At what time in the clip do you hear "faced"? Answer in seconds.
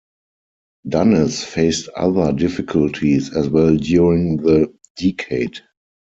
1.43-1.89